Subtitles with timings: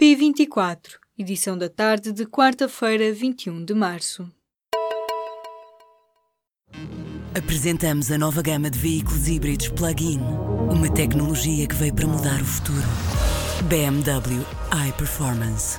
[0.00, 4.28] P24, edição da tarde de quarta-feira, 21 de março.
[7.36, 10.18] Apresentamos a nova gama de veículos híbridos plug-in.
[10.68, 12.82] Uma tecnologia que veio para mudar o futuro.
[13.68, 14.44] BMW
[14.88, 15.78] iPerformance.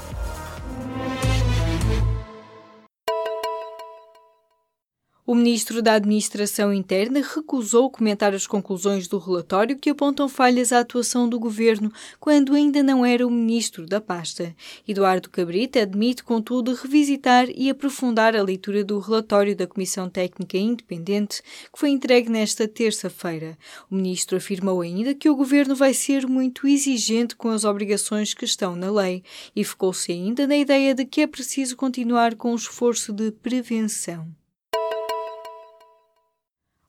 [5.35, 10.79] O ministro da Administração Interna recusou comentar as conclusões do relatório que apontam falhas à
[10.79, 11.91] atuação do governo
[12.21, 14.55] quando ainda não era o ministro da pasta.
[14.87, 21.41] Eduardo Cabrita admite, contudo, revisitar e aprofundar a leitura do relatório da Comissão Técnica Independente
[21.41, 23.57] que foi entregue nesta terça-feira.
[23.91, 28.45] O ministro afirmou ainda que o governo vai ser muito exigente com as obrigações que
[28.45, 29.21] estão na lei
[29.53, 34.33] e focou-se ainda na ideia de que é preciso continuar com o esforço de prevenção.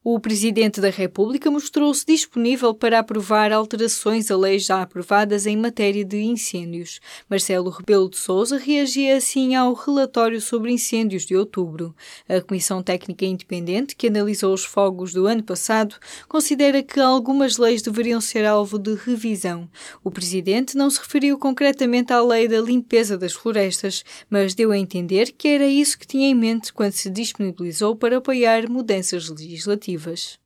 [0.08, 6.04] O Presidente da República mostrou-se disponível para aprovar alterações a leis já aprovadas em matéria
[6.04, 7.00] de incêndios.
[7.28, 11.92] Marcelo Rebelo de Sousa reagia assim ao relatório sobre incêndios de outubro.
[12.28, 15.96] A Comissão Técnica Independente, que analisou os fogos do ano passado,
[16.28, 19.68] considera que algumas leis deveriam ser alvo de revisão.
[20.04, 24.78] O Presidente não se referiu concretamente à lei da limpeza das florestas, mas deu a
[24.78, 29.95] entender que era isso que tinha em mente quando se disponibilizou para apoiar mudanças legislativas
[29.96, 30.45] positivas.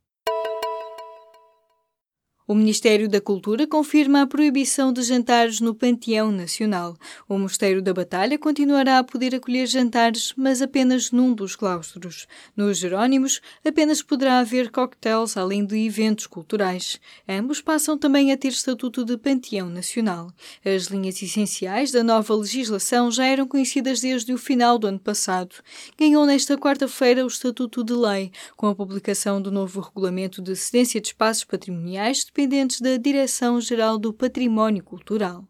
[2.51, 6.97] O Ministério da Cultura confirma a proibição de jantares no Panteão Nacional.
[7.29, 12.27] O Mosteiro da Batalha continuará a poder acolher jantares, mas apenas num dos claustros.
[12.57, 16.99] Nos Jerónimos, apenas poderá haver coquetéis além de eventos culturais.
[17.29, 20.33] Ambos passam também a ter estatuto de Panteão Nacional.
[20.65, 25.55] As linhas essenciais da nova legislação já eram conhecidas desde o final do ano passado.
[25.97, 31.01] Ganhou nesta quarta-feira o estatuto de lei, com a publicação do novo regulamento de cedência
[31.01, 35.50] de espaços patrimoniais dependentes da Direção-Geral do Património Cultural.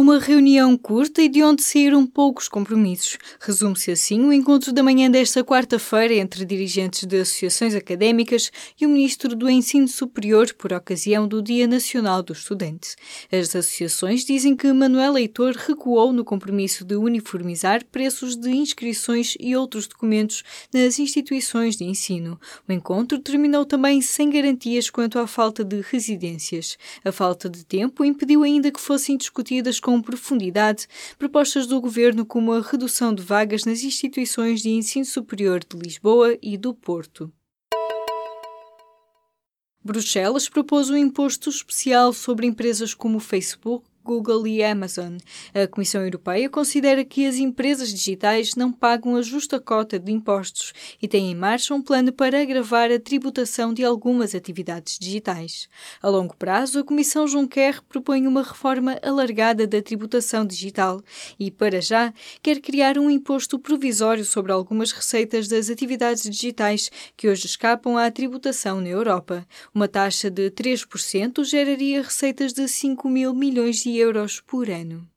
[0.00, 3.18] Uma reunião curta e de onde saíram poucos compromissos.
[3.40, 8.88] Resume-se assim o encontro da manhã desta quarta-feira entre dirigentes de associações académicas e o
[8.88, 12.94] Ministro do Ensino Superior por ocasião do Dia Nacional do Estudante.
[13.32, 19.56] As associações dizem que Manuel Leitor recuou no compromisso de uniformizar preços de inscrições e
[19.56, 22.38] outros documentos nas instituições de ensino.
[22.68, 26.78] O encontro terminou também sem garantias quanto à falta de residências.
[27.04, 32.52] A falta de tempo impediu ainda que fossem discutidas com profundidade propostas do governo como
[32.52, 37.32] a redução de vagas nas instituições de ensino superior de Lisboa e do Porto.
[39.82, 45.18] Bruxelas propôs um imposto especial sobre empresas como o Facebook, Google e Amazon.
[45.52, 50.72] A Comissão Europeia considera que as empresas digitais não pagam a justa cota de impostos
[51.02, 55.68] e tem em marcha um plano para agravar a tributação de algumas atividades digitais.
[56.00, 61.02] A longo prazo, a Comissão Juncker propõe uma reforma alargada da tributação digital
[61.38, 62.10] e, para já,
[62.42, 68.10] quer criar um imposto provisório sobre algumas receitas das atividades digitais que hoje escapam à
[68.10, 69.46] tributação na Europa.
[69.74, 75.10] Uma taxa de 3% geraria receitas de 5 mil milhões de euros por ano.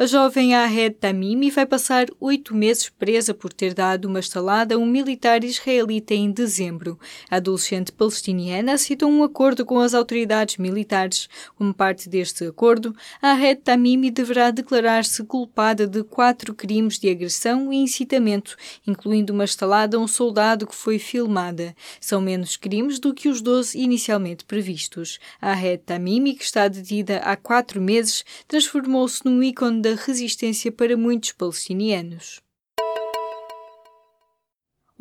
[0.00, 4.78] A jovem Ahed Tamimi vai passar oito meses presa por ter dado uma estalada a
[4.78, 6.98] um militar israelita em dezembro.
[7.30, 11.28] A adolescente palestiniana aceitou um acordo com as autoridades militares.
[11.54, 17.76] Como parte deste acordo, Ahed Tamimi deverá declarar-se culpada de quatro crimes de agressão e
[17.76, 18.56] incitamento,
[18.86, 21.76] incluindo uma estalada a um soldado que foi filmada.
[22.00, 25.18] São menos crimes do que os doze inicialmente previstos.
[25.42, 30.96] Ahed Tamimi, que está detida há quatro meses, transformou-se num ícone da da resistência para
[30.96, 32.40] muitos palestinianos.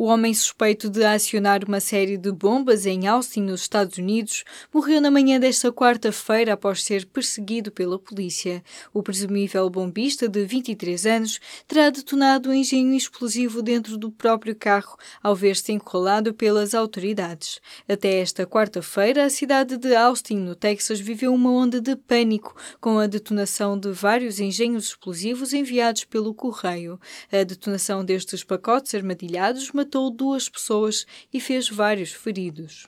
[0.02, 5.02] O homem suspeito de acionar uma série de bombas em Austin, nos Estados Unidos, morreu
[5.02, 8.64] na manhã desta quarta-feira após ser perseguido pela polícia.
[8.94, 14.98] O presumível bombista, de 23 anos, terá detonado um engenho explosivo dentro do próprio carro
[15.22, 17.60] ao ver-se encurralado pelas autoridades.
[17.86, 23.00] Até esta quarta-feira, a cidade de Austin, no Texas, viveu uma onda de pânico com
[23.00, 26.98] a detonação de vários engenhos explosivos enviados pelo correio.
[27.30, 32.88] A detonação destes pacotes armadilhados matou duas pessoas e fez vários feridos.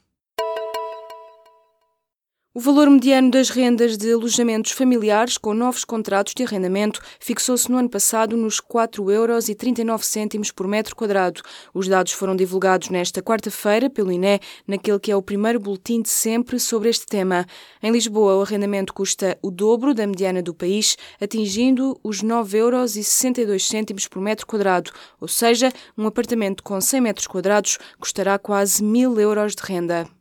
[2.53, 7.77] O valor mediano das rendas de alojamentos familiares com novos contratos de arrendamento fixou-se no
[7.77, 11.41] ano passado nos 4,39 euros por metro quadrado.
[11.73, 16.09] Os dados foram divulgados nesta quarta-feira pelo INE, naquele que é o primeiro boletim de
[16.09, 17.45] sempre sobre este tema.
[17.81, 24.07] Em Lisboa, o arrendamento custa o dobro da mediana do país, atingindo os 9,62 euros
[24.09, 29.55] por metro quadrado, ou seja, um apartamento com 100 metros quadrados custará quase mil euros
[29.55, 30.20] de renda.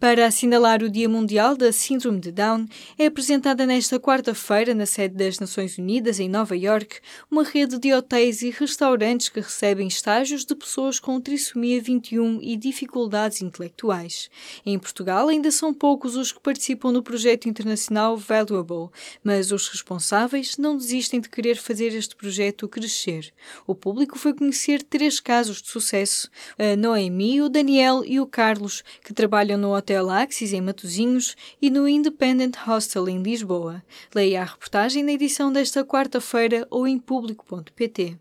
[0.00, 2.66] Para assinalar o Dia Mundial da Síndrome de Down,
[2.98, 7.00] é apresentada nesta quarta-feira, na sede das Nações Unidas, em Nova York,
[7.30, 12.56] uma rede de hotéis e restaurantes que recebem estágios de pessoas com trissomia 21 e
[12.56, 14.30] dificuldades intelectuais.
[14.64, 18.88] Em Portugal, ainda são poucos os que participam no projeto internacional Valuable,
[19.22, 23.34] mas os responsáveis não desistem de querer fazer este projeto crescer.
[23.66, 28.82] O público foi conhecer três casos de sucesso: a Noemi, o Daniel e o Carlos,
[29.04, 33.82] que trabalham no hotel Hotel Axis em Matosinhos e no Independent Hostel em Lisboa.
[34.14, 38.16] Leia a reportagem na edição desta quarta-feira ou em público.pt.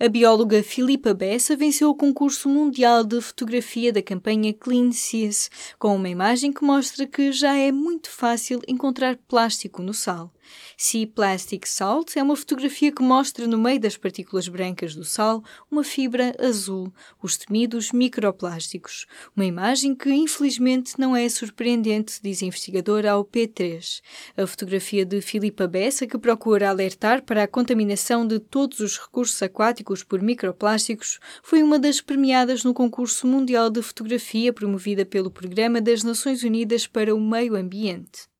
[0.00, 5.94] A bióloga Filipa Bessa venceu o concurso mundial de fotografia da campanha Clean Seas, com
[5.94, 10.33] uma imagem que mostra que já é muito fácil encontrar plástico no sal.
[10.76, 15.42] Sea Plastic Salt é uma fotografia que mostra no meio das partículas brancas do sal
[15.70, 16.92] uma fibra azul,
[17.22, 19.06] os temidos microplásticos.
[19.36, 24.00] Uma imagem que infelizmente não é surpreendente, diz a investigadora ao P3.
[24.36, 29.40] A fotografia de Filipa Bessa, que procura alertar para a contaminação de todos os recursos
[29.42, 35.80] aquáticos por microplásticos, foi uma das premiadas no concurso mundial de fotografia promovida pelo Programa
[35.80, 38.33] das Nações Unidas para o Meio Ambiente.